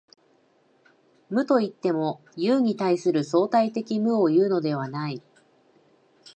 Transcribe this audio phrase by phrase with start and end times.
[1.29, 5.21] 無といっても、有に対する相対的無をいうのではない。